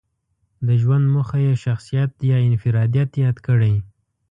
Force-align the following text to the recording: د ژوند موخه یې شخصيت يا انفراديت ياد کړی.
د 0.67 0.67
ژوند 0.81 1.05
موخه 1.13 1.37
یې 1.45 1.53
شخصيت 1.65 2.11
يا 2.31 2.37
انفراديت 2.49 3.11
ياد 3.23 3.37
کړی. 3.47 3.73